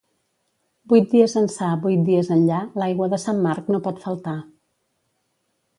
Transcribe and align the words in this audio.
Vuit 0.93 1.11
dies 1.11 1.35
ençà, 1.41 1.67
vuit 1.83 2.07
dies 2.07 2.31
enllà, 2.37 2.63
l'aigua 2.83 3.11
de 3.13 3.23
Sant 3.27 3.45
Marc 3.45 3.73
no 3.75 3.83
pot 3.89 4.03
faltar. 4.07 4.39